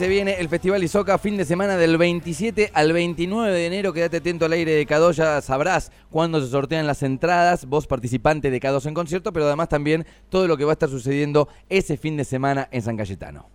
[0.00, 3.92] Se viene el Festival Isoca fin de semana del 27 al 29 de enero.
[3.92, 7.66] Quédate atento al aire de K2, ya sabrás cuándo se sortean las entradas.
[7.66, 10.88] Vos participante de K2 en concierto, pero además también todo lo que va a estar
[10.88, 13.50] sucediendo ese fin de semana en San Cayetano.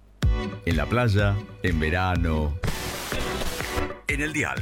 [0.68, 2.60] En la playa, en verano.
[4.08, 4.60] En el dial.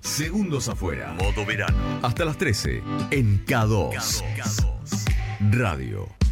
[0.00, 1.12] Segundos afuera.
[1.12, 1.78] Modo verano.
[2.02, 2.82] Hasta las 13.
[3.12, 4.24] En K2.
[5.52, 6.23] Radio.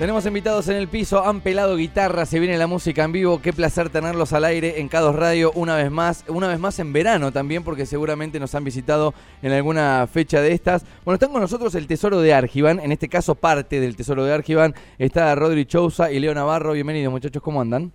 [0.00, 3.42] Tenemos invitados en el piso, han pelado guitarra, se viene la música en vivo.
[3.42, 6.94] Qué placer tenerlos al aire en K2 Radio una vez más, una vez más en
[6.94, 10.86] verano también, porque seguramente nos han visitado en alguna fecha de estas.
[11.04, 14.32] Bueno, están con nosotros el Tesoro de Argivan, en este caso parte del Tesoro de
[14.32, 14.74] Argivan.
[14.98, 16.72] Está Rodri Chousa y Leo Navarro.
[16.72, 17.92] Bienvenidos, muchachos, ¿cómo andan?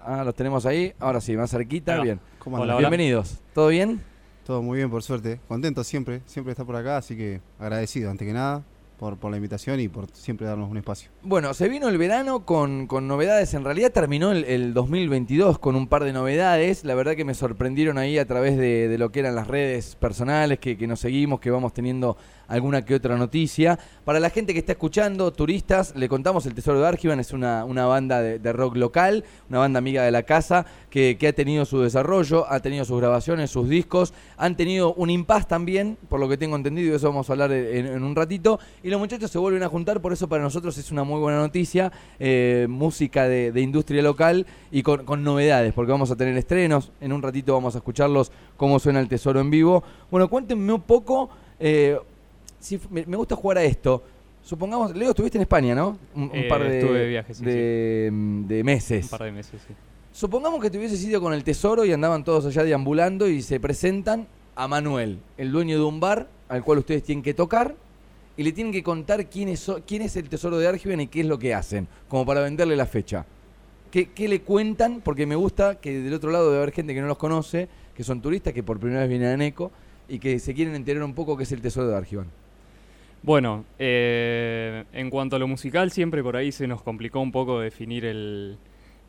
[0.00, 0.94] Ah, los tenemos ahí.
[0.98, 1.96] Ahora sí, más cerquita.
[1.96, 2.02] Hola.
[2.02, 2.20] Bien.
[2.38, 2.78] ¿Cómo Hola, andan?
[2.78, 3.40] Bienvenidos.
[3.52, 4.00] ¿Todo bien?
[4.46, 5.38] Todo muy bien, por suerte.
[5.48, 8.62] Contento siempre, siempre está por acá, así que agradecido, ante que nada,
[9.10, 11.10] por, la invitación y por siempre darnos un espacio.
[11.22, 13.52] Bueno, se vino el verano con, con novedades.
[13.54, 16.84] En realidad terminó el, el 2022 con un par de novedades.
[16.84, 19.96] La verdad que me sorprendieron ahí a través de, de lo que eran las redes
[19.96, 22.16] personales que, que nos seguimos, que vamos teniendo
[22.52, 23.78] alguna que otra noticia.
[24.04, 27.18] Para la gente que está escuchando, turistas, le contamos el Tesoro de Argivan.
[27.18, 31.28] Es una, una banda de, rock local, una banda amiga de la casa que, que
[31.28, 34.12] ha tenido su desarrollo, ha tenido sus grabaciones, sus discos.
[34.36, 37.52] Han tenido un impas también, por lo que tengo entendido, y eso vamos a hablar
[37.52, 38.60] en, un ratito.
[38.82, 41.38] Y los muchachos se vuelven a juntar, por eso para nosotros es una muy buena
[41.38, 41.90] noticia.
[42.18, 46.92] eh, música de, industria local y con, con novedades, porque vamos a tener estrenos.
[47.00, 49.82] En un ratito vamos a escucharlos cómo suena el tesoro en vivo.
[50.10, 51.30] Bueno, cuéntenme un poco.
[51.58, 51.96] eh,
[52.62, 54.02] si, me, me gusta jugar a esto.
[54.42, 55.98] Supongamos, Leo, estuviste en España, ¿no?
[56.14, 58.10] Un, un Eh, par de, de sí, de,
[58.48, 59.04] de meses.
[59.04, 59.74] Un par de meses, sí.
[60.12, 63.60] Supongamos que te hubieses ido con el tesoro y andaban todos allá deambulando y se
[63.60, 67.74] presentan a Manuel, el dueño de un bar al cual ustedes tienen que tocar
[68.36, 71.20] y le tienen que contar quién es, quién es el tesoro de Argiven y qué
[71.20, 73.24] es lo que hacen, como para venderle la fecha.
[73.90, 75.00] ¿Qué, qué le cuentan?
[75.02, 78.04] Porque me gusta que del otro lado debe haber gente que no los conoce, que
[78.04, 79.70] son turistas, que por primera vez vienen a Neco
[80.08, 82.26] y que se quieren enterar un poco qué es el tesoro de Argivan.
[83.22, 87.60] Bueno, eh, en cuanto a lo musical, siempre por ahí se nos complicó un poco
[87.60, 88.58] definir el,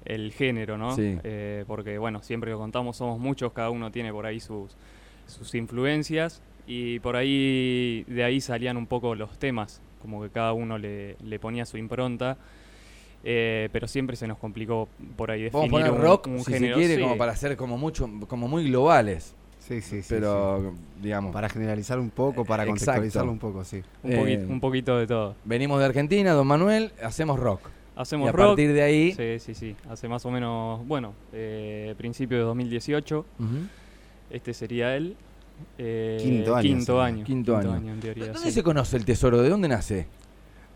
[0.06, 0.96] el género, ¿no?
[0.96, 1.18] Sí.
[1.24, 4.78] Eh, porque, bueno, siempre lo contamos, somos muchos, cada uno tiene por ahí sus,
[5.25, 10.53] sus influencias y por ahí, de ahí salían un poco los temas, como que cada
[10.53, 12.38] uno le, le ponía su impronta.
[13.23, 16.44] eh, pero siempre se nos complicó por ahí Vamos definir a poner un, rock, un
[16.44, 16.75] si género.
[16.75, 17.02] se quiere, sí.
[17.02, 19.35] como para ser como mucho, como muy globales.
[19.68, 20.07] Sí, sí, sí.
[20.09, 20.81] pero, sí.
[21.03, 22.79] digamos, Para generalizar un poco, para Exacto.
[22.81, 23.81] contextualizarlo un poco, sí.
[24.03, 25.35] un, poqui- eh, un poquito de todo.
[25.46, 27.62] venimos de Argentina, don Manuel, hacemos rock.
[27.96, 28.47] Hacemos y a rock.
[28.47, 29.75] partir de ahí, Sí, sí, sí.
[29.90, 33.25] Hace más o menos, bueno, eh, principio de 2018.
[33.40, 33.47] Ujú.
[34.31, 35.16] Este sería el
[35.78, 37.23] eh, Quinto año, Quinto año.
[37.23, 37.94] Quinto año.
[37.94, 38.25] en teoría.
[38.34, 38.52] ¿Dónde sí.
[38.52, 39.41] se conoce el tesoro?
[39.41, 40.07] ¿De dónde nace?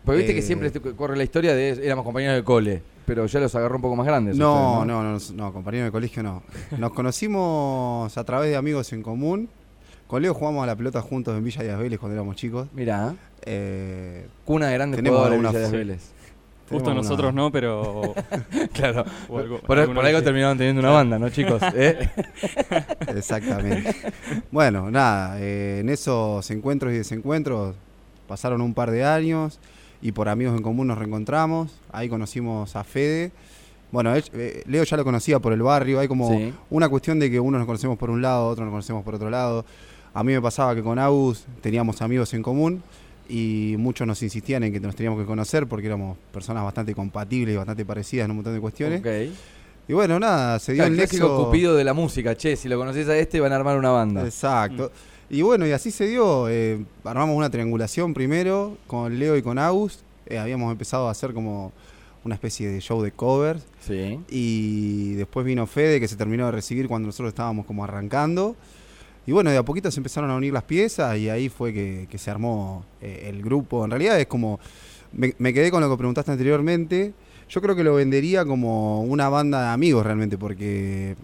[0.08, 3.26] Porque viste que Eh, siempre te- corre la historia de éramos compañeros de cole, pero
[3.26, 4.36] ya los agarró un poco más grandes.
[4.38, 6.42] No, ustedes, no, no, no, compañero de colegio no.
[6.78, 9.48] Nos conocimos a través de amigos en común.
[10.06, 12.68] Con Leo jugamos a la pelota juntos en Villa Díaz Vélez cuando éramos chicos.
[12.74, 13.14] Mirá,
[13.44, 15.76] Eh, cuna de grandes Tenemos jugadores Villa de fe.
[15.76, 16.10] Vélez.
[16.70, 18.14] Justo nosotros una- no, pero.
[18.72, 19.04] claro.
[19.28, 21.60] algo- por, por algo terminaron teniendo una banda, ¿no, chicos?
[21.74, 22.08] ¿Eh?
[23.14, 23.94] Exactamente.
[24.50, 27.74] bueno, nada, eh, en esos encuentros y desencuentros
[28.26, 29.58] pasaron un par de años
[30.02, 31.72] y por amigos en común nos reencontramos.
[31.92, 33.32] Ahí conocimos a Fede.
[33.90, 35.98] Bueno, él- eh, Leo ya lo conocía por el barrio.
[36.00, 36.52] Hay como Sí.
[36.70, 39.30] una cuestión de que unos nos conocemos por un lado, otros nos conocemos por otro
[39.30, 39.64] lado.
[40.14, 42.82] A mí me pasaba que con Agus teníamos amigos en común
[43.28, 47.54] y muchos nos insistían en que nos teníamos que conocer porque éramos personas bastante compatibles
[47.54, 49.02] y bastante parecidas en un montón de cuestiones.
[49.86, 51.44] Y bueno, nada, se dio Claro, el nexo.
[51.46, 52.36] cupido de la música.
[52.36, 54.22] Che, si lo conocés a este, van a armar una banda.
[54.22, 54.92] Exacto.
[55.30, 56.48] Y bueno, y así se dio.
[56.48, 60.00] eh, armamos una triangulación primero con Leo y con Agus.
[60.26, 61.72] Eh, habíamos empezado a hacer como
[62.24, 63.62] una especie de show de covers.
[63.80, 64.20] Sí.
[64.28, 68.56] Y después vino Fede, que se terminó de recibir cuando nosotros estábamos como arrancando.
[69.26, 72.06] Y bueno, de a poquito se empezaron a unir las piezas y ahí fue que,
[72.10, 73.84] que se armó eh, el grupo.
[73.84, 74.58] En realidad es como...
[75.12, 77.12] Me, me quedé con lo que preguntaste anteriormente.
[77.48, 81.16] Yo creo que lo vendería como una banda de amigos realmente, porque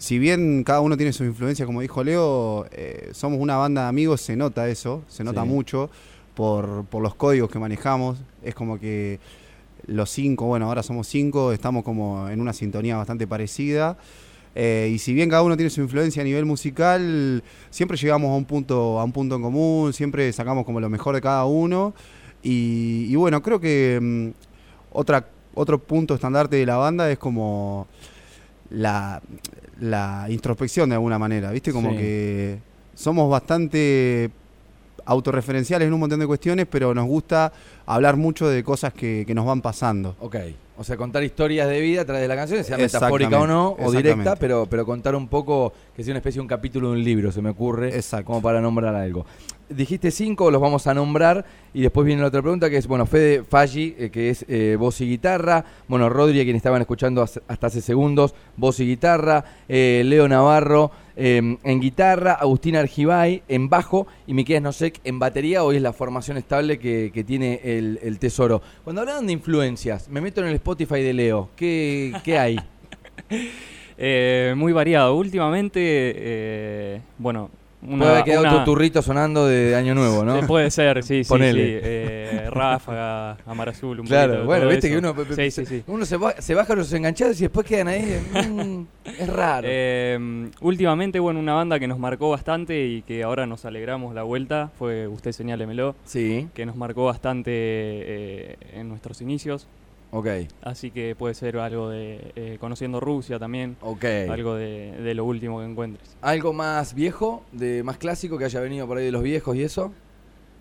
[0.00, 3.88] si bien cada uno tiene su influencia, como dijo Leo, eh, somos una banda de
[3.88, 5.48] amigos, se nota eso, se nota Sí.
[5.48, 5.90] mucho
[6.34, 8.18] por, por los códigos que manejamos.
[8.42, 9.20] Es como que
[9.86, 13.98] los cinco, bueno, ahora somos cinco, estamos como en una sintonía bastante parecida.
[14.54, 18.34] Eh, y si bien cada uno tiene su influencia a nivel musical, siempre llegamos a
[18.36, 21.94] un punto, a un punto en común, siempre sacamos como lo mejor de cada uno.
[22.42, 24.28] Y, y bueno, creo que mm,
[24.92, 27.86] otra, otro punto estandarte de la banda es como
[28.70, 29.20] la,
[29.80, 31.72] la introspección de alguna manera, ¿viste?
[31.72, 31.96] Como Sí.
[31.96, 32.58] que
[32.94, 34.30] somos bastante
[35.04, 37.52] autorreferenciales en un montón de cuestiones, pero nos gusta
[37.86, 40.14] hablar mucho de cosas que, que nos van pasando.
[40.20, 40.36] Ok,
[40.78, 43.76] O sea, contar historias de vida a través de la canción, sea metafórica o no,
[43.78, 46.94] o directa, pero, pero contar un poco, que sea una especie de un capítulo de
[46.94, 48.26] un libro, se me ocurre, Exacto.
[48.26, 49.26] como para nombrar algo.
[49.70, 53.06] Dijiste cinco, los vamos a nombrar, y después viene la otra pregunta, que es, bueno,
[53.06, 57.22] Fede Falli, eh, que es eh, voz y guitarra, bueno, Rodri, a quien estaban escuchando
[57.22, 63.68] hasta hace segundos, voz y guitarra, eh, Leo Navarro eh, en guitarra, Agustín Argibay en
[63.68, 68.00] bajo, y Miquel Nosek en batería, hoy es la formación estable que, que tiene el,
[68.02, 68.60] el Tesoro.
[68.82, 72.58] Cuando hablaban de influencias, me meto en el Spotify de Leo, ¿qué, qué hay?
[74.56, 75.14] Muy variado.
[75.14, 77.50] Últimamente, bueno,
[77.82, 80.46] una, Puede haber quedado una- tu turrito sonando de Año Nuevo, ¿no?
[80.46, 81.40] Puede ser, sí, sí, sí.
[81.56, 85.82] Eh, Ráfaga, Amar Azul, un Claro, poquito bueno, viste que uno, Sí, sí, sí.
[85.86, 88.20] uno se, ba- se baja los enganchados y después quedan ahí.
[88.32, 88.82] mm,
[89.18, 89.66] es raro.
[89.70, 94.24] Eh, últimamente, bueno, una banda que nos marcó bastante y que ahora nos alegramos la
[94.24, 99.66] vuelta fue Usted Señálemelo, sí, que nos marcó bastante eh, en nuestros inicios.
[100.12, 100.26] Ok,
[100.62, 104.04] Así que puede ser algo de eh, Conociendo Rusia también, ok.
[104.30, 106.16] algo de, de lo último que encuentres.
[106.20, 109.62] ¿Algo más viejo, de más clásico que haya venido por ahí de los viejos y
[109.62, 109.92] eso?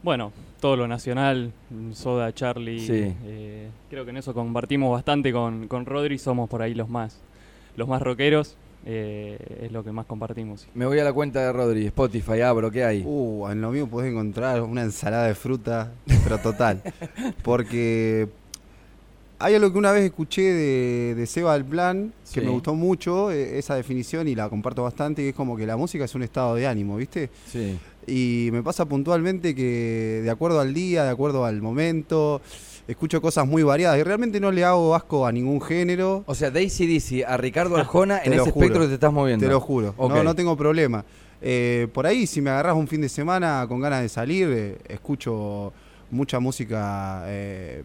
[0.02, 0.32] Bueno,
[0.62, 1.52] todo lo nacional,
[1.92, 3.14] Soda, Charlie, Sí.
[3.26, 7.20] eh, creo que en eso compartimos bastante con, con Rodri, somos por ahí los más,
[7.76, 8.56] los más rockeros,
[8.86, 10.70] eh, es lo que más compartimos.
[10.74, 13.04] Me voy a la cuenta de Rodri, Spotify, abro, ¿qué hay?
[13.06, 15.92] Uh, en lo mío podés encontrar una ensalada de fruta,
[16.24, 16.82] pero total.
[17.44, 18.30] Porque
[19.40, 22.46] hay algo que una vez escuché de, de Seba del Plan, que Sí.
[22.46, 25.78] me gustó mucho, eh, esa definición, y la comparto bastante, que es como que la
[25.78, 27.30] música es un estado de ánimo, ¿viste?
[27.52, 27.80] Sí.
[28.08, 32.42] Y me pasa puntualmente que de acuerdo al día, de acuerdo al momento,
[32.88, 36.24] escucho cosas muy variadas y realmente no le hago asco a ningún género.
[36.26, 38.66] O sea, Daisy Dizzy a Ricardo Arjona en ese juro.
[38.66, 39.46] espectro que te estás moviendo.
[39.46, 41.06] Te lo juro, no, no tengo problema.
[41.42, 44.78] Eh, por ahí, si me agarras un fin de semana con ganas de salir, eh,
[44.90, 45.72] escucho
[46.12, 47.84] mucha música eh,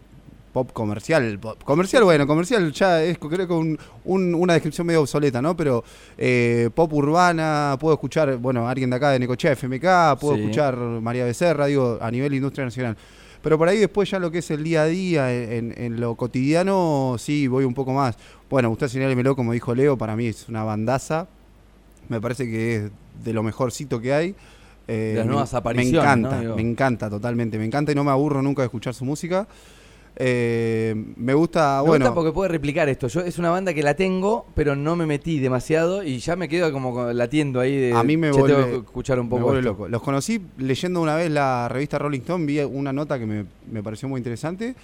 [0.55, 1.37] pop comercial.
[1.37, 5.53] Pop- comercial, bueno, comercial ya es creo que un- un- una descripción medio obsoleta, ¿no?
[5.57, 5.83] Pero
[6.17, 10.41] eh, pop urbana, puedo escuchar, bueno, alguien de acá de Necochea FMK, puedo Sí.
[10.43, 12.95] escuchar María Becerra, digo, a nivel industria nacional.
[13.41, 16.15] Pero por ahí después ya lo que es el día a día, en, en lo
[16.15, 18.15] cotidiano, sí, voy un poco más.
[18.49, 21.27] Bueno, usted señálemelo, como dijo Leo, para mí es una bandaza.
[22.07, 22.91] Me parece que es
[23.25, 24.35] de lo mejorcito que hay.
[24.87, 26.41] Eh, De las me- nuevas Me apariciones, encanta, ¿no?
[26.41, 26.55] Digo.
[26.55, 27.57] me encanta totalmente.
[27.57, 29.47] Me encanta y no me aburro nunca de escuchar su música.
[30.17, 33.07] Eh, me gusta, Me bueno, gusta porque puede replicar esto.
[33.07, 36.47] Yo es una banda que la tengo, pero no me metí demasiado y ya me
[36.47, 37.93] quedo como latiendo ahí de.
[37.93, 39.43] A mí me "Che, tengo vuelve- escuchar un me poco.
[39.43, 39.71] vuelve esto".
[39.71, 39.87] loco.
[39.89, 43.83] Los conocí leyendo una vez la revista Rolling Stone, vi una nota que me, me
[43.83, 44.75] pareció muy interesante.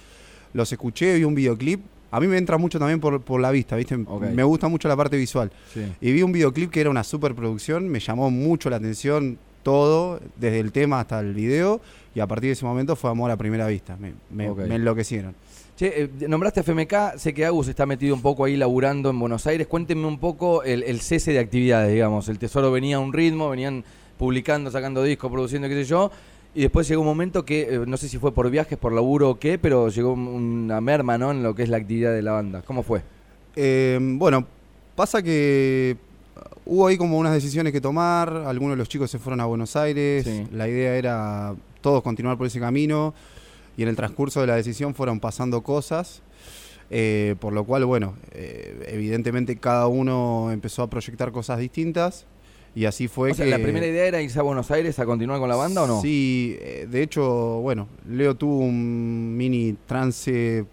[0.52, 1.80] Los escuché, vi un videoclip.
[2.10, 3.96] A mí me entra mucho también por, por la vista, ¿viste?
[3.96, 5.50] Me gusta mucho la parte visual.
[5.72, 5.80] Sí.
[6.02, 10.60] Y vi un videoclip que era una superproducción, me llamó mucho la atención todo, desde
[10.60, 11.80] el tema hasta el video,
[12.14, 13.96] y a partir de ese momento fue amor a primera vista.
[13.96, 14.58] Me, me- Ok.
[14.68, 15.34] me enloquecieron.
[15.76, 19.46] Che, eh, nombraste FMK, sé que Agus está metido un poco ahí laburando en Buenos
[19.46, 19.66] Aires.
[19.66, 22.28] Cuéntenme un poco el, el cese de actividades, digamos.
[22.28, 23.82] El Tesoro venía a un ritmo, venían
[24.18, 26.10] publicando, sacando discos, produciendo, qué sé yo.
[26.54, 29.30] Y después llegó un momento que, eh, no sé si fue por viajes, por laburo
[29.30, 31.30] o qué, pero llegó un- una merma, ¿no?
[31.30, 32.60] En lo que es la actividad de la banda.
[32.66, 33.00] ¿Cómo fue?
[33.56, 34.46] Eh, bueno,
[34.94, 35.96] pasa que
[36.72, 39.76] hubo ahí como unas decisiones que tomar, algunos de los chicos se fueron a Buenos
[39.76, 40.46] Aires, Sí.
[40.52, 43.12] la idea era todos continuar por ese camino,
[43.76, 46.22] y en el transcurso de la decisión fueron pasando cosas,
[46.88, 52.24] eh, por lo cual, bueno, eh, evidentemente cada uno empezó a proyectar cosas distintas,
[52.74, 53.50] y así fue o sea, que...
[53.50, 56.00] ¿la primera idea era irse a Buenos Aires a continuar con la banda o no?
[56.00, 60.64] Sí, eh, de hecho, bueno, Leo tuvo un mini trance,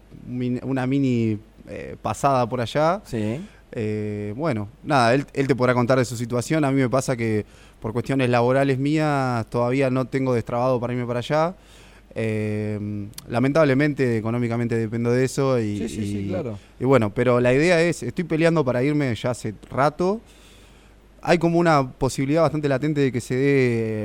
[0.62, 1.38] una mini
[1.68, 3.02] eh, pasada por allá.
[3.04, 3.38] Sí.
[3.72, 6.64] Eh, bueno, nada, él, él te podrá contar de su situación.
[6.64, 7.44] A mí me pasa que
[7.80, 11.54] por cuestiones laborales mías todavía no tengo destrabado para irme para allá.
[12.14, 15.58] Eh, lamentablemente, económicamente dependo de eso.
[15.60, 16.58] Y, Sí, sí, sí, claro.
[16.78, 20.20] y bueno, pero la idea es, estoy peleando para irme ya hace rato.
[21.22, 23.42] Hay como una posibilidad bastante latente de que se dé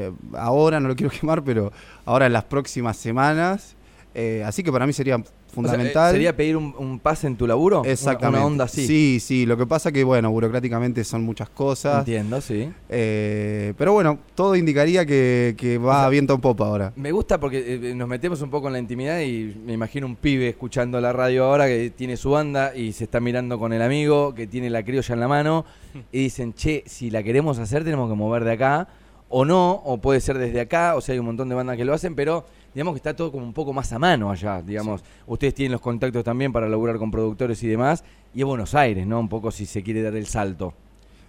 [0.08, 1.72] eh, ahora, no lo quiero quemar, pero
[2.06, 3.76] ahora en las próximas semanas.
[4.18, 6.12] Eh, así que para mí sería O sea, eh, fundamental.
[6.14, 7.84] ¿Sería pedir un, un pase en tu laburo?
[7.84, 8.40] Exactamente.
[8.40, 8.88] Una, onda así.
[8.88, 9.46] Sí, sí.
[9.46, 12.00] Lo que pasa que, bueno, burocráticamente son muchas cosas.
[12.00, 12.72] Entiendo, sí.
[12.88, 16.94] Eh, pero bueno, todo indicaría que, que va O sea, viento en popa ahora.
[16.96, 20.48] Me gusta porque nos metemos un poco en la intimidad y me imagino un pibe
[20.48, 24.34] escuchando la radio ahora que tiene su banda y se está mirando con el amigo
[24.34, 25.66] que tiene la criolla en la mano
[26.14, 28.88] y dicen, che, si la queremos hacer tenemos que mover de acá
[29.28, 31.84] o no, o puede ser desde acá, o sea, hay un montón de bandas que
[31.84, 32.46] lo hacen, pero
[32.76, 35.02] digamos que está todo como un poco más a mano allá, digamos.
[35.26, 38.04] Ustedes tienen los contactos también para laburar con productores y demás,
[38.34, 39.18] y es Buenos Aires, ¿no?
[39.18, 40.74] Un poco si se quiere dar el salto.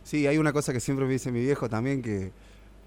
[0.02, 2.32] Sí, hay una cosa que siempre me dice mi viejo también que,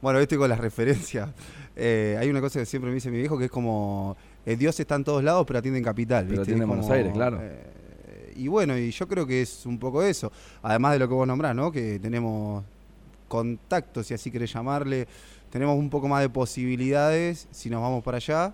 [0.01, 1.29] bueno, estoy con las referencias.
[1.81, 4.77] Eh, hay una cosa que siempre me dice mi viejo que es como, eh, Dios
[4.77, 6.25] está en todos lados pero atiende en capital.
[6.25, 6.41] Pero ¿viste?
[6.41, 7.39] atiende en Buenos Aires, claro.
[7.41, 10.29] eh, y bueno, y yo creo que es un poco eso.
[10.61, 11.71] Además de lo que vos nombrás, ¿no?
[11.71, 12.65] Que tenemos
[13.29, 15.07] contactos, si así querés llamarle,
[15.49, 18.53] tenemos un poco más de posibilidades si nos vamos para allá.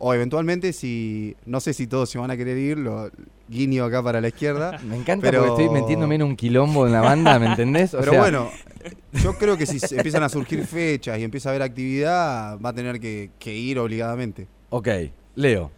[0.00, 3.10] O eventualmente, si no sé si todos se van a querer ir, lo
[3.48, 4.78] guiño acá para la izquierda.
[4.84, 7.94] Me encanta Pero- porque estoy metiéndome en un quilombo en la banda, ¿me entendés?
[7.94, 8.50] O Pero sea, bueno,
[9.22, 12.72] yo creo que si empiezan a surgir fechas y empieza a haber actividad, va a
[12.74, 14.48] tener que, que ir obligadamente.
[14.70, 14.88] Ok,
[15.36, 15.70] Leo,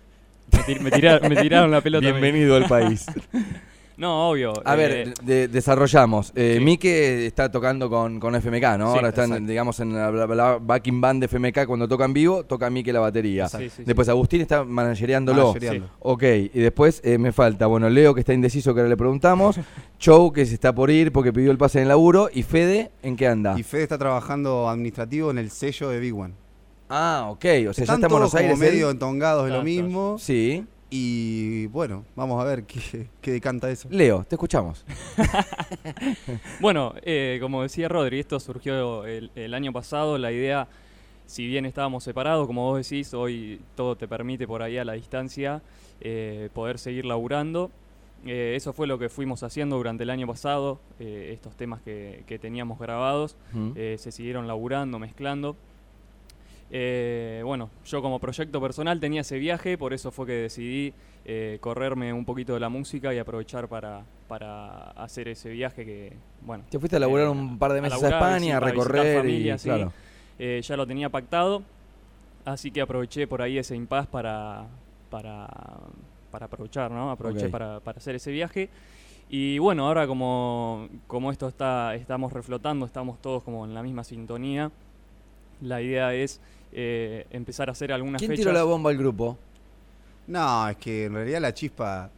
[0.51, 2.07] Me, tir- me tira- me tiraron la pelota.
[2.11, 3.05] bienvenido al país.
[3.99, 4.53] No, obvio.
[4.65, 6.31] A eh, ver, de- desarrollamos.
[6.35, 6.65] Eh, sí.
[6.65, 8.91] Mike está tocando con, con FMK, ¿no?
[8.93, 9.47] Sí, Ahora están, exacto.
[9.49, 12.93] digamos, en la, la- la backing band de FMK cuando toca en vivo, toca Mike
[12.93, 13.49] la batería.
[13.49, 13.83] Sí, sí, sí.
[13.87, 15.49] Después Agustín está managereándolo.
[15.49, 15.91] Managereando.
[16.01, 19.59] Ok, y después eh, me falta, bueno, Leo que está indeciso que ahora le preguntamos,
[19.99, 22.91] Chow que se está por ir porque pidió el pase en el laburo, y Fede,
[23.03, 23.59] ¿en qué anda?
[23.59, 26.35] Y Fede está trabajando administrativo en el sello de Big One.
[26.91, 28.53] Ah, ok, o sea, ya Están está en todos Buenos Aires.
[28.53, 28.71] como él.
[28.73, 30.17] medio entongados de lo mismo.
[30.19, 30.65] Sí.
[30.89, 33.89] Y bueno, vamos a ver qué, qué decanta eso.
[33.91, 34.85] Leo, te escuchamos.
[36.61, 40.19] Bueno, eh, como decía Rodri, esto surgió el, el año pasado.
[40.19, 40.69] La idea,
[41.27, 44.95] si bien estábamos separados, como vos decís, hoy todo te permite por ahí a la
[44.95, 45.63] distancia
[46.01, 47.71] eh, poder seguir laburando.
[48.25, 50.81] Eh, eso fue lo que fuimos haciendo durante el año pasado.
[50.99, 53.37] eh, estos temas que, que teníamos grabados
[53.75, 55.57] eh, se siguieron laburando, mezclando.
[56.71, 60.93] Eh, bueno, yo como proyecto personal tenía ese viaje, por eso fue que decidí
[61.25, 66.13] eh, correrme un poquito de la música y aprovechar para, para hacer ese viaje que,
[66.43, 66.65] bueno...
[66.69, 69.17] Te fuiste a laburar eh, un par de meses a, laburar, España, sí, a recorrer
[69.19, 69.69] familia, y sí.
[69.69, 69.93] claro.
[70.39, 71.63] Ya lo tenía pactado,
[72.45, 74.67] así que aproveché por ahí ese impasse para,
[75.09, 75.49] para,
[76.31, 77.11] para aprovechar, ¿no?
[77.11, 78.69] Aproveché para, para hacer ese viaje.
[79.29, 84.05] Y bueno, ahora como, como esto está, estamos reflotando, estamos todos como en la misma
[84.05, 84.71] sintonía,
[85.61, 86.41] la idea es
[86.73, 88.43] eh, empezar a hacer algunas ¿Quién fechas.
[88.45, 89.39] tiró la bomba al grupo?
[90.27, 92.11] No, es que en realidad la chispa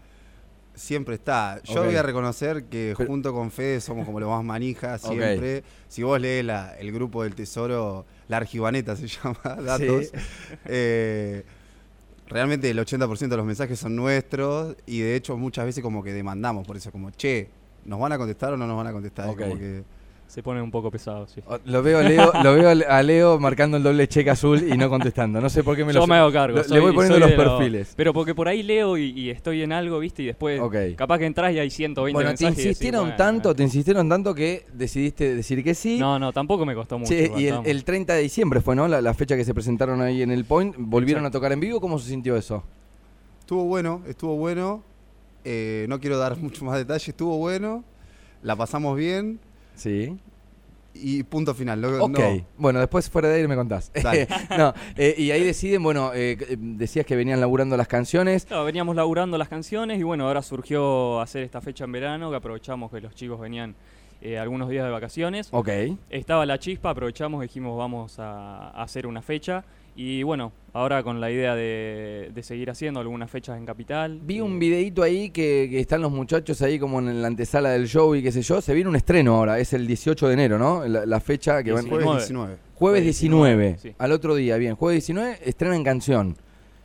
[0.74, 1.60] siempre está.
[1.64, 5.00] Yo voy a reconocer que Pero- junto con Fede somos como los más manijas
[5.42, 5.62] siempre.
[5.88, 10.12] Si vos lees la- el grupo del Tesoro, la argivaneta se llama, datos.
[10.66, 11.44] eh,
[12.28, 16.12] realmente el 80% de los mensajes son nuestros y de hecho muchas veces como que
[16.12, 17.48] demandamos por eso, como, che,
[17.84, 19.26] ¿nos van a contestar o no nos van a contestar?
[19.28, 19.40] Es Ok.
[19.40, 19.82] como que-
[20.28, 21.40] Se pone un poco pesado, sí.
[21.64, 24.90] Lo veo, a Leo, lo veo a Leo marcando el doble cheque azul y no
[24.90, 25.40] contestando.
[25.40, 26.58] No sé por qué me lo Yo me hago cargo.
[26.58, 27.94] lo- le voy poniendo los lo- perfiles.
[27.96, 30.22] pero porque por ahí leo y, y estoy en algo, ¿viste?
[30.22, 30.74] Y después, Ok.
[30.96, 32.52] capaz que entras y hay 120 Bueno, te mensajes.
[32.52, 33.54] y decís, insistieron bueno, tanto, eh.
[33.54, 35.98] te insistieron tanto que decidiste decir que sí.
[35.98, 37.14] No, no, tampoco me costó mucho.
[37.14, 38.86] Igual, y el, el 30 de diciembre fue, ¿no?
[38.86, 40.74] La, la fecha que se presentaron ahí en el Point.
[40.78, 41.38] ¿Volvieron Exacto.
[41.38, 41.80] a tocar en vivo?
[41.80, 42.62] ¿Cómo se sintió eso?
[43.40, 44.82] Estuvo bueno, estuvo bueno.
[45.46, 47.82] Eh, no quiero dar mucho más detalle, estuvo bueno.
[48.42, 49.40] La pasamos bien
[49.78, 50.18] Sí.
[50.94, 51.80] y punto final.
[51.80, 52.18] Lo- Ok.
[52.18, 52.46] no.
[52.56, 53.92] Bueno, después fuera de aire me contás.
[54.58, 58.46] No, eh, y ahí deciden, bueno, eh, eh, decías que venían laburando las canciones.
[58.46, 62.36] Claro, veníamos laburando las canciones y bueno, ahora surgió hacer esta fecha en verano, que
[62.36, 63.76] aprovechamos que los chicos venían
[64.20, 65.48] eh, algunos días de vacaciones.
[65.52, 65.68] Ok.
[66.10, 69.64] Estaba la chispa, aprovechamos, dijimos vamos a, a hacer una fecha.
[70.00, 74.20] Y bueno, ahora con la idea de, de seguir haciendo algunas fechas en Capital.
[74.22, 77.70] Vi eh, un videito ahí que, que están los muchachos ahí como en la antesala
[77.70, 78.60] del show y qué sé yo.
[78.60, 80.86] Se viene un estreno ahora, es el 18 de enero, ¿no?
[80.86, 81.88] La, la fecha que van...
[81.88, 82.18] Jueves 19.
[82.18, 82.56] 19.
[82.76, 83.94] Jueves 19, 19, sí.
[83.98, 84.76] al otro día, bien.
[84.76, 86.36] Jueves 19, estrenan canción.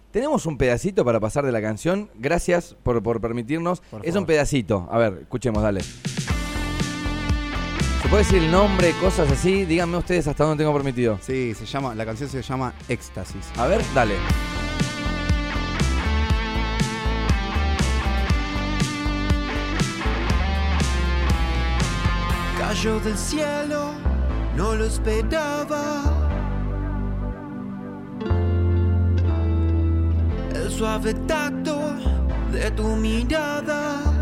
[0.09, 2.09] Tenemos un pedacito para pasar de la canción.
[2.15, 3.81] Gracias por, por permitirnos.
[3.91, 4.87] Por es un pedacito.
[4.91, 5.81] A ver, escuchemos, dale.
[8.13, 9.65] ¿Se puede decir el nombre, cosas así?
[9.65, 11.17] Díganme ustedes hasta dónde tengo permitido.
[11.19, 13.49] Sí, se llama, la canción se llama Éxtasis.
[13.57, 14.13] A ver, dale.
[22.59, 23.93] Cayó del cielo,
[24.55, 26.03] no lo esperaba.
[30.53, 31.95] El suave tacto
[32.51, 34.12] de tu mirada.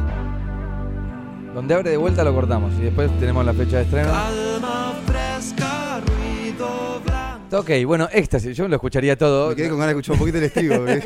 [1.53, 4.09] Donde abre de vuelta lo cortamos y después tenemos la fecha de estreno.
[4.09, 7.57] Calma fresca, ruido blanco.
[7.57, 8.55] Ok, bueno, éxtasis.
[8.55, 9.49] Yo lo escucharía todo.
[9.49, 10.75] Me quedé con ganas de escuchar un poquito el estribo.
[10.87, 11.03] el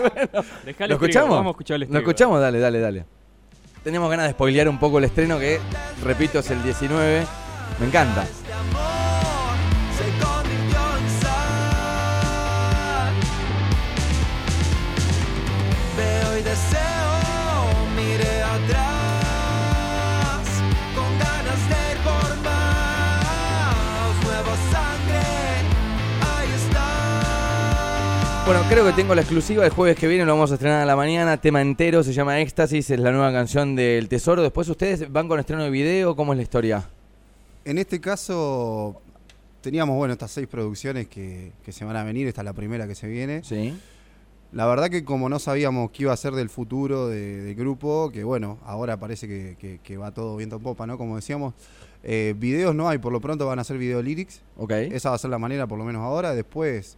[0.88, 1.30] ¿Lo escuchamos?
[1.32, 2.00] Vamos a escuchar el ¿Lo estribo.
[2.00, 2.42] escuchamos?
[2.42, 3.06] Dale, dale, dale.
[3.84, 5.60] Tenemos ganas de spoilear un poco el estreno que,
[6.04, 7.26] repito, es el 19.
[7.80, 8.26] Me encanta.
[28.46, 29.66] Bueno, creo que tengo la exclusiva.
[29.66, 31.38] El jueves que viene lo vamos a estrenar a la mañana.
[31.42, 32.92] Tema entero, se llama Éxtasis.
[32.92, 34.44] Es la nueva canción del Tesoro.
[34.44, 36.16] Después ustedes van con estreno de video.
[36.16, 36.88] ¿Cómo es la historia?
[37.64, 39.02] En este caso,
[39.62, 42.28] teníamos bueno estas seis producciones que, que se van a venir.
[42.28, 43.44] Esta es la primera que se viene.
[43.44, 43.76] Sí.
[44.52, 48.12] La verdad que como no sabíamos qué iba a ser del futuro de- del grupo,
[48.14, 51.00] que bueno, ahora parece que, que- que va todo viento en popa, ¿no?
[51.00, 51.56] Como decíamos,
[52.04, 54.42] eh, videos no hay, por lo pronto van a ser video lyrics.
[54.56, 54.72] Ok.
[54.72, 56.36] Esa va a ser la manera, por lo menos ahora.
[56.36, 56.96] Después,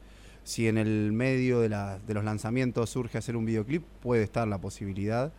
[0.47, 4.47] si en el medio de, la- de los lanzamientos surge hacer un videoclip, puede estar
[4.47, 5.33] la posibilidad.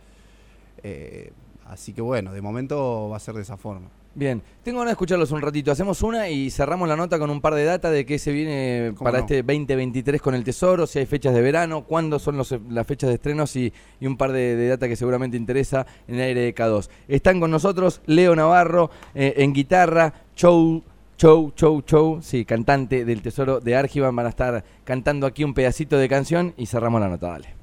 [0.83, 1.31] Eh,
[1.65, 3.89] así que bueno, de momento va a ser de esa forma.
[4.13, 5.71] Bien, tengo ganas de escucharlos un ratito.
[5.71, 8.91] Hacemos una y cerramos la nota con un par de data de qué se viene
[8.95, 9.23] ¿Cómo para no?
[9.25, 13.07] este 2023 con el Tesoro, si hay fechas de verano, cuándo son los- las fechas
[13.09, 16.41] de estrenos y, y un par de, de data que seguramente interesa en el aire
[16.41, 16.87] de K2.
[17.07, 20.83] Están con nosotros Leo Navarro eh, en guitarra, show.
[21.21, 25.53] Show, show, show, sí, cantante del Tesoro de Argivan, van a estar cantando aquí un
[25.53, 27.53] pedacito de canción y cerramos la nota, dale.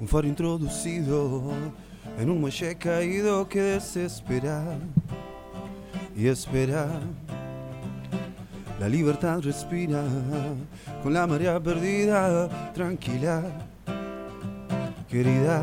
[0.00, 1.52] Un faro introducido
[2.18, 4.64] en un muelle caído que desespera
[6.16, 6.88] y espera.
[8.80, 10.02] La libertad respira
[11.02, 13.42] con la marea perdida, tranquila,
[15.06, 15.62] querida.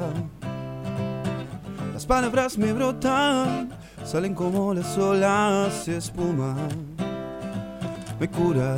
[1.93, 3.69] Las palabras me brotan,
[4.05, 6.55] salen como las olas, espuma,
[8.19, 8.75] me cura.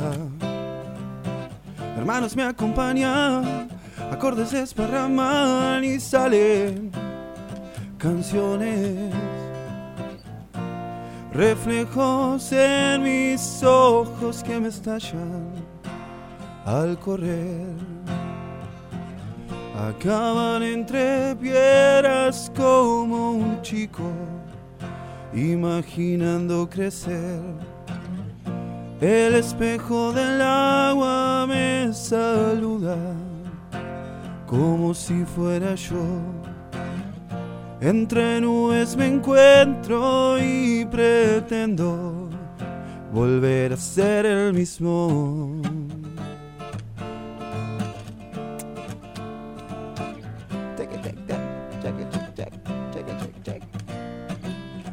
[1.98, 3.68] Hermanos me acompañan,
[4.10, 6.90] acordes desparraman y salen
[7.98, 9.29] canciones.
[11.40, 15.54] Reflejos en mis ojos que me estallan
[16.66, 17.64] al correr.
[19.74, 24.02] Acaban entre piedras como un chico,
[25.32, 27.40] imaginando crecer.
[29.00, 32.98] El espejo del agua me saluda
[34.46, 36.39] como si fuera yo.
[37.80, 42.28] Entre nubes me encuentro y pretendo
[43.12, 45.62] volver a ser el mismo.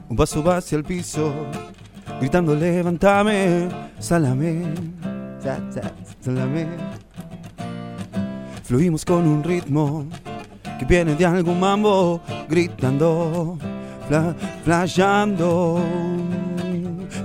[0.10, 1.32] Un paso va hacia el piso,
[2.20, 3.68] gritando levántame,
[4.00, 4.64] sálame,
[5.42, 6.68] sa- sa- sálame.
[8.64, 10.06] Fluimos con un ritmo
[10.78, 13.58] que viene de algún mambo, gritando,
[14.08, 15.82] fla, flasheando.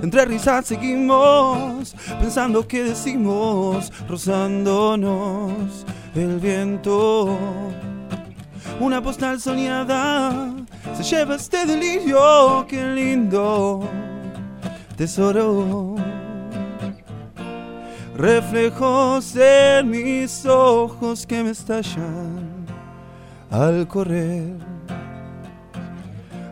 [0.01, 5.85] Entre risas seguimos, pensando que decimos, rozándonos
[6.15, 7.37] el viento.
[8.79, 10.51] Una postal soñada
[10.95, 13.87] se lleva este delirio, qué lindo
[14.95, 15.95] tesoro.
[18.15, 22.52] Reflejos en mis ojos que me estallan
[23.53, 24.57] al correr.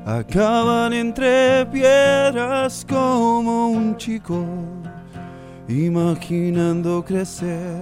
[0.06, 4.46] Acaban entre piedras como un chico,
[5.68, 7.82] imaginando crecer.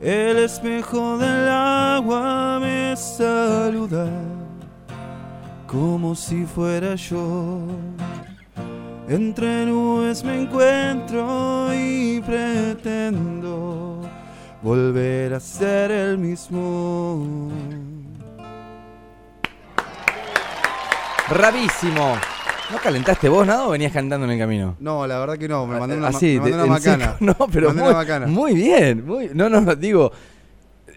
[0.00, 4.06] El espejo del agua me saluda
[5.66, 7.60] como si fuera yo.
[9.08, 13.91] Entre nubes me encuentro y pretendo
[14.62, 17.50] volver a ser el mismo.
[21.28, 22.14] Bravísimo.
[22.70, 24.76] ¿No calentaste vos nada o venías cantando en el camino?
[24.80, 27.16] No, la verdad que no, me mandé una, Así, me mandé una seco, macana.
[27.20, 28.26] No, pero muy, una macana.
[28.26, 29.04] muy bien.
[29.04, 30.10] Muy, no, no, digo,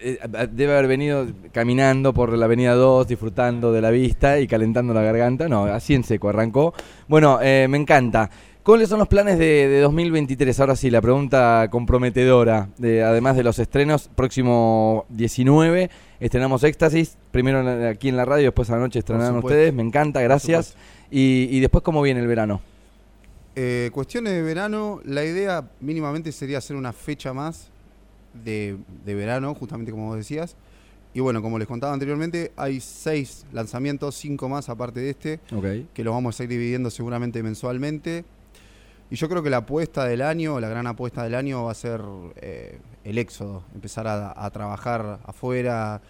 [0.00, 0.18] eh,
[0.52, 5.02] debe haber venido caminando por la avenida 2, disfrutando de la vista y calentando la
[5.02, 5.48] garganta.
[5.48, 6.72] No, así en seco arrancó.
[7.08, 8.30] Bueno, eh, me encanta.
[8.66, 10.58] ¿Cuáles son los planes de, de 2023?
[10.58, 12.68] Ahora sí, la pregunta comprometedora.
[12.78, 17.16] De, además de los estrenos, próximo 19 estrenamos Éxtasis.
[17.30, 19.72] Primero aquí en la radio, después a la noche estrenarán ustedes.
[19.72, 20.74] Me encanta, gracias.
[21.12, 22.60] Y, y después, ¿cómo viene el verano?
[23.54, 27.68] Eh, cuestiones de verano, la idea mínimamente sería hacer una fecha más
[28.44, 30.56] de, de verano, justamente como vos decías.
[31.14, 35.88] Y bueno, como les contaba anteriormente, hay seis lanzamientos, cinco más aparte de este, Ok.
[35.94, 38.24] que los vamos a ir dividiendo seguramente mensualmente.
[39.10, 41.74] Y yo creo que la apuesta del año, la gran apuesta del año va a
[41.74, 42.00] ser
[42.36, 46.00] eh, el éxodo, empezar a, a trabajar afuera.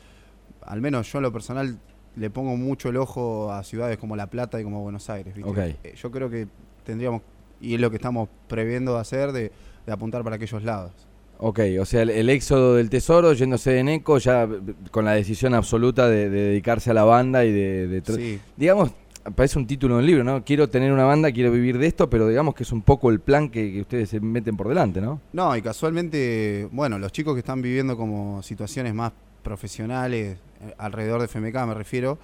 [0.63, 1.79] Al menos yo en lo personal
[2.17, 5.35] le pongo mucho el ojo a ciudades como La Plata y como Buenos Aires.
[5.35, 5.51] ¿viste?
[5.51, 5.59] Ok.
[5.59, 6.49] Eh, yo creo que
[6.85, 7.21] tendríamos,
[7.61, 9.53] y es lo que estamos previendo hacer, de,
[9.85, 10.93] de apuntar para aquellos lados.
[11.39, 14.49] Ok, o sea, el, el éxodo del tesoro yéndose de Neco ya eh,
[14.91, 17.89] con la decisión absoluta de, de dedicarse a la banda y de...
[17.89, 18.93] de Sí, Digamos,
[19.35, 20.45] parece un título de un libro, ¿no?
[20.45, 23.21] Quiero tener una banda, quiero vivir de esto, pero digamos que es un poco el
[23.21, 25.21] plan que, que ustedes se meten por delante, ¿no?
[25.33, 29.13] No, y casualmente, bueno, los chicos que están viviendo como situaciones más
[29.43, 32.19] profesionales, eh, alrededor de FMK me refiero,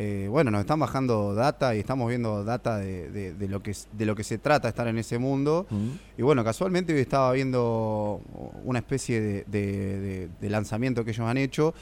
[0.00, 3.74] eh, bueno, nos están bajando data y estamos viendo data de, de- de lo que,
[3.92, 5.66] de lo que se trata estar en ese mundo.
[6.16, 8.20] Y bueno, casualmente hoy estaba viendo
[8.64, 11.74] una especie de, de- de- de lanzamiento que ellos han hecho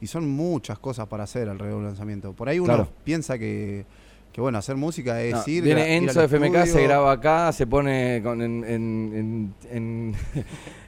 [0.00, 2.32] y son muchas cosas para hacer alrededor del lanzamiento.
[2.32, 2.88] Por ahí uno Claro.
[3.02, 3.86] piensa que,
[4.34, 5.62] que, bueno, hacer música es No, ir.
[5.62, 9.54] viene ir Enzo de FMK, se graba acá, se pone con- en, en-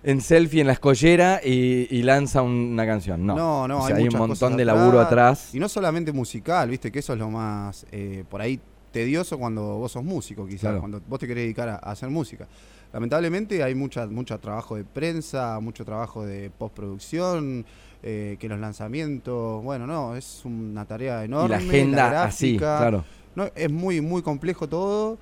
[0.03, 3.25] en- selfie en la escollera y, y lanza una canción.
[3.25, 5.55] No, No, no, O sea, hay, hay, un montón de laburo atrás.
[5.55, 8.59] Y no solamente musical, viste, que eso es lo más eh, por ahí
[8.91, 10.81] tedioso cuando vos sos músico, quizás, Claro.
[10.81, 12.49] cuando vos te querés dedicar a, a hacer música.
[12.93, 17.65] Lamentablemente hay mucha, mucho trabajo de prensa, mucho trabajo de postproducción,
[18.03, 21.49] eh, que los lanzamientos, bueno, no, es una tarea Y enorme.
[21.51, 23.05] la agenda así, gráfica, claro.
[23.37, 25.19] No, es muy, muy complejo todo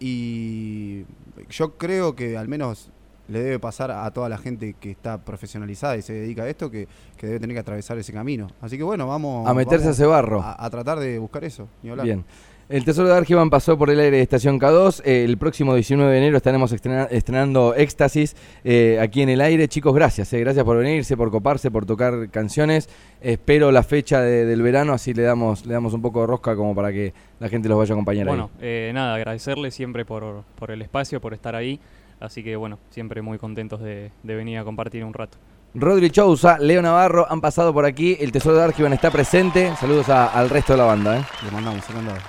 [0.00, 1.04] y
[1.50, 2.90] yo creo que al menos
[3.28, 6.70] le debe pasar a toda la gente que está profesionalizada y se dedica a esto
[6.70, 8.48] que, que debe tener que atravesar ese camino.
[8.60, 10.42] Así que bueno, vamos A meterse a ese barro.
[10.42, 11.68] A, a tratar de buscar eso.
[11.82, 12.06] Ni hablar.
[12.06, 12.24] Bien.
[12.70, 15.02] El Tesoro de Argivan pasó por el aire de Estación K2.
[15.04, 19.66] Eh, el próximo 19 de enero estaremos estrena- estrenando Éxtasis eh, aquí en el aire.
[19.66, 20.32] Chicos, gracias.
[20.32, 22.88] eh, gracias por venirse, por coparse, por tocar canciones.
[23.20, 26.54] Espero la fecha de- del verano, así le damos, le damos un poco de rosca
[26.54, 28.58] como para que la gente los vaya a acompañar Bueno, ahí.
[28.62, 31.80] eh, nada, agradecerle siempre por, por el espacio, por estar ahí.
[32.20, 35.38] Así que bueno, siempre muy contentos de, de venir a compartir un rato.
[35.74, 38.16] Rodri Chousa, Leo Navarro han pasado por aquí.
[38.20, 39.72] El Tesoro de Argivan está presente.
[39.80, 41.18] Saludos a- al resto de la banda.
[41.18, 41.22] eh.
[41.44, 42.22] Le mandamos, se mandamos.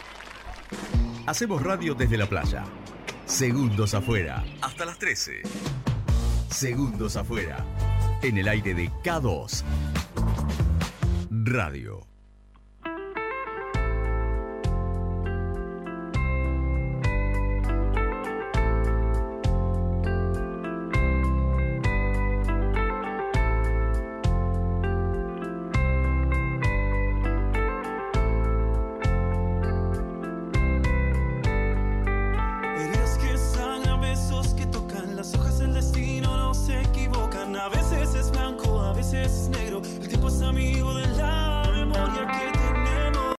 [1.31, 2.65] Hacemos radio desde la playa.
[3.25, 4.43] Segundos afuera.
[4.59, 5.43] Hasta las 13.
[6.49, 7.65] Segundos afuera.
[8.21, 9.63] En el aire de K2.
[11.29, 12.10] Radio.